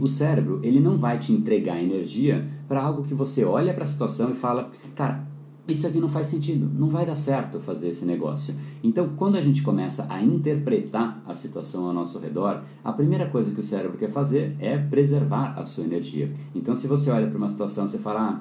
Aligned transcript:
O 0.00 0.06
cérebro, 0.06 0.60
ele 0.62 0.78
não 0.78 0.96
vai 0.96 1.18
te 1.18 1.32
entregar 1.32 1.82
energia 1.82 2.48
para 2.68 2.80
algo 2.80 3.02
que 3.02 3.14
você 3.14 3.44
olha 3.44 3.74
para 3.74 3.82
a 3.82 3.86
situação 3.88 4.30
e 4.30 4.34
fala, 4.36 4.70
cara, 4.94 5.26
isso 5.66 5.88
aqui 5.88 5.98
não 5.98 6.08
faz 6.08 6.28
sentido, 6.28 6.70
não 6.72 6.88
vai 6.88 7.04
dar 7.04 7.16
certo 7.16 7.58
fazer 7.58 7.88
esse 7.88 8.04
negócio. 8.04 8.54
Então, 8.80 9.08
quando 9.16 9.34
a 9.34 9.40
gente 9.40 9.60
começa 9.60 10.06
a 10.08 10.22
interpretar 10.22 11.20
a 11.26 11.34
situação 11.34 11.84
ao 11.84 11.92
nosso 11.92 12.16
redor, 12.20 12.62
a 12.84 12.92
primeira 12.92 13.26
coisa 13.26 13.50
que 13.50 13.58
o 13.58 13.62
cérebro 13.64 13.98
quer 13.98 14.08
fazer 14.08 14.54
é 14.60 14.78
preservar 14.78 15.58
a 15.58 15.64
sua 15.64 15.82
energia. 15.82 16.32
Então, 16.54 16.76
se 16.76 16.86
você 16.86 17.10
olha 17.10 17.26
para 17.26 17.36
uma 17.36 17.48
situação 17.48 17.88
você 17.88 17.98
fala, 17.98 18.20
ah, 18.20 18.40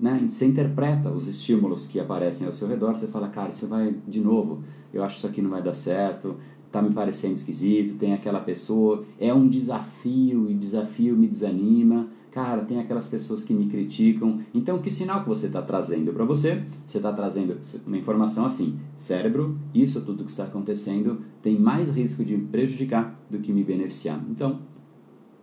né, 0.00 0.26
você 0.28 0.46
interpreta 0.46 1.10
os 1.10 1.28
estímulos 1.28 1.86
que 1.86 2.00
aparecem 2.00 2.44
ao 2.44 2.52
seu 2.52 2.66
redor, 2.66 2.96
você 2.96 3.06
fala, 3.06 3.28
cara, 3.28 3.50
isso 3.50 3.68
vai 3.68 3.94
de 4.08 4.18
novo, 4.18 4.64
eu 4.92 5.04
acho 5.04 5.14
que 5.14 5.18
isso 5.20 5.26
aqui 5.28 5.42
não 5.42 5.50
vai 5.50 5.62
dar 5.62 5.74
certo, 5.74 6.34
tá 6.70 6.82
me 6.82 6.90
parecendo 6.90 7.34
esquisito, 7.34 7.98
tem 7.98 8.12
aquela 8.12 8.40
pessoa, 8.40 9.04
é 9.18 9.32
um 9.32 9.48
desafio 9.48 10.50
e 10.50 10.54
desafio 10.54 11.16
me 11.16 11.26
desanima. 11.26 12.08
Cara, 12.30 12.62
tem 12.62 12.78
aquelas 12.78 13.08
pessoas 13.08 13.42
que 13.42 13.54
me 13.54 13.66
criticam. 13.66 14.40
Então, 14.54 14.78
que 14.78 14.90
sinal 14.90 15.22
que 15.22 15.28
você 15.28 15.46
está 15.46 15.62
trazendo 15.62 16.12
para 16.12 16.24
você? 16.24 16.62
Você 16.86 16.98
está 16.98 17.12
trazendo 17.12 17.58
uma 17.86 17.96
informação 17.96 18.44
assim: 18.44 18.78
cérebro, 18.96 19.58
isso 19.74 20.02
tudo 20.02 20.24
que 20.24 20.30
está 20.30 20.44
acontecendo 20.44 21.22
tem 21.42 21.58
mais 21.58 21.90
risco 21.90 22.24
de 22.24 22.36
me 22.36 22.46
prejudicar 22.46 23.18
do 23.30 23.38
que 23.38 23.52
me 23.52 23.64
beneficiar. 23.64 24.22
Então, 24.30 24.60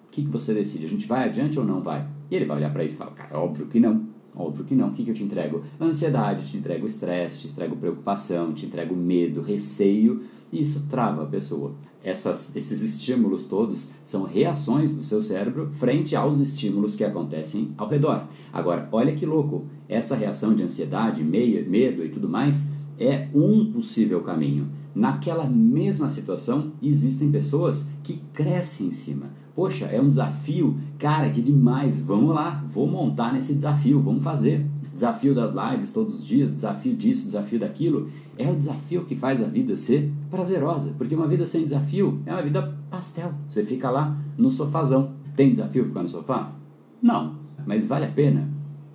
o 0.08 0.12
que, 0.12 0.23
que 0.23 0.30
você 0.30 0.53
decide? 0.53 0.86
A 0.86 0.89
gente 0.89 1.08
vai 1.08 1.28
adiante 1.28 1.59
ou 1.59 1.66
não 1.66 1.81
vai? 1.81 2.08
E 2.30 2.36
ele 2.36 2.45
vai 2.45 2.58
olhar 2.58 2.72
para 2.72 2.84
isso 2.84 2.95
e 2.95 2.98
falar: 2.98 3.12
cara, 3.12 3.39
óbvio 3.39 3.66
que 3.66 3.80
não. 3.80 4.15
Óbvio 4.35 4.66
que 4.66 4.75
não. 4.75 4.89
O 4.89 4.91
que, 4.91 5.03
que 5.03 5.12
eu 5.12 5.16
te 5.16 5.23
entrego? 5.23 5.63
Ansiedade, 5.80 6.49
te 6.49 6.57
entrego 6.57 6.85
estresse, 6.85 7.41
te 7.41 7.48
entrego 7.48 7.75
preocupação, 7.75 8.53
te 8.53 8.66
entrego 8.66 8.95
medo, 8.95 9.41
receio 9.41 10.23
e 10.52 10.61
isso 10.61 10.85
trava 10.89 11.23
a 11.23 11.27
pessoa. 11.27 11.73
Essas, 12.03 12.55
esses 12.55 12.84
estímulos 12.84 13.45
todos 13.45 13.91
são 14.03 14.23
reações 14.23 14.95
do 14.95 15.03
seu 15.03 15.21
cérebro 15.21 15.71
frente 15.73 16.16
aos 16.16 16.39
estímulos 16.39 16.95
que 16.95 17.03
acontecem 17.03 17.73
ao 17.77 17.88
redor. 17.88 18.27
Agora, 18.53 18.88
olha 18.91 19.16
que 19.16 19.25
louco, 19.25 19.66
essa 19.89 20.16
reação 20.16 20.53
de 20.53 20.61
ansiedade, 20.61 21.23
medo 21.23 22.05
e 22.05 22.09
tudo 22.09 22.30
mais 22.30 22.75
é 23.00 23.28
um 23.34 23.72
possível 23.72 24.22
caminho. 24.22 24.68
Naquela 24.94 25.46
mesma 25.46 26.10
situação, 26.10 26.72
existem 26.82 27.32
pessoas 27.32 27.92
que 28.04 28.22
crescem 28.34 28.88
em 28.88 28.92
cima. 28.92 29.28
Poxa, 29.56 29.86
é 29.86 30.02
um 30.02 30.10
desafio, 30.10 30.78
cara, 30.98 31.30
que 31.30 31.42
demais, 31.42 32.00
vamos 32.00 32.34
lá, 32.34 32.64
vou 32.68 32.88
montar 32.88 33.34
nesse 33.34 33.54
desafio, 33.54 34.02
vamos 34.02 34.23
fazer 34.23 34.66
desafio 34.96 35.36
das 35.36 35.54
lives 35.54 35.92
todos 35.92 36.20
os 36.20 36.26
dias, 36.26 36.52
desafio 36.52 36.96
disso, 36.96 37.26
desafio 37.26 37.60
daquilo, 37.60 38.10
é 38.38 38.50
o 38.50 38.56
desafio 38.56 39.04
que 39.04 39.16
faz 39.16 39.44
a 39.44 39.46
vida 39.46 39.76
ser 39.76 40.10
prazerosa. 40.32 40.94
Porque 40.98 41.14
uma 41.14 41.28
vida 41.28 41.46
sem 41.46 41.64
desafio 41.64 42.22
é 42.26 42.32
uma 42.32 42.42
vida 42.42 42.76
pastel. 42.90 43.34
Você 43.50 43.64
fica 43.64 43.90
lá 43.90 44.18
no 44.38 44.50
sofazão. 44.50 45.14
Tem 45.36 45.52
desafio 45.52 45.86
ficar 45.86 46.02
no 46.02 46.08
sofá? 46.08 46.54
Não, 47.02 47.36
mas 47.68 47.88
vale 47.88 48.06
a 48.06 48.12
pena? 48.12 48.50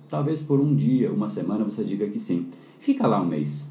Talvez 0.09 0.41
por 0.41 0.59
um 0.59 0.75
dia, 0.75 1.11
uma 1.11 1.27
semana 1.27 1.63
você 1.63 1.83
diga 1.83 2.07
que 2.07 2.19
sim. 2.19 2.47
Fica 2.79 3.05
lá 3.05 3.21
um 3.21 3.27
mês. 3.27 3.69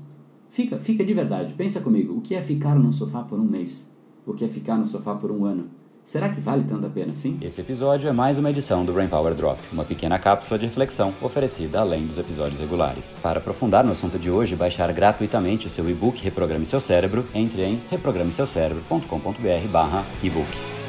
Fica, 0.51 0.79
fica 0.79 1.05
de 1.05 1.15
verdade. 1.15 1.55
Pensa 1.55 1.81
comigo, 1.81 2.17
o 2.17 2.21
que 2.21 2.35
é 2.35 2.43
ficar 2.43 2.75
no 2.75 2.91
sofá 2.93 3.23
por 3.23 3.39
um 3.39 3.45
mês? 3.45 3.89
O 4.27 4.35
que 4.35 4.45
é 4.45 4.49
ficar 4.49 4.77
no 4.77 4.85
sofá 4.87 5.15
por 5.15 5.31
um 5.31 5.45
ano? 5.45 5.69
Será 6.03 6.31
que 6.31 6.41
vale 6.41 6.65
tanto 6.65 6.87
a 6.87 6.91
pena 6.91 7.13
assim? 7.13 7.39
Esse 7.41 7.61
episódio 7.61 8.09
é 8.09 8.13
mais 8.13 8.37
uma 8.39 8.51
edição 8.51 8.85
do 8.85 8.93
Brain 8.93 9.07
Power 9.09 9.33
Drop, 9.35 9.61
uma 9.73 9.85
pequena 9.85 10.19
cápsula 10.19 10.59
de 10.59 10.67
reflexão 10.67 11.15
oferecida 11.23 11.79
além 11.81 12.05
dos 12.07 12.19
episódios 12.19 12.61
regulares. 12.61 13.15
Para 13.23 13.39
aprofundar 13.39 13.85
no 13.85 13.93
assunto 13.93 14.19
de 14.19 14.29
hoje 14.31 14.57
baixar 14.57 14.93
gratuitamente 14.93 15.67
o 15.67 15.71
seu 15.71 15.89
e-book 15.89 16.21
Reprograme 16.21 16.67
Seu 16.67 16.81
Cérebro, 16.81 17.25
entre 17.35 17.63
em 17.63 17.79
reprogrameseucerebro.com.br/ebook. 17.91 20.80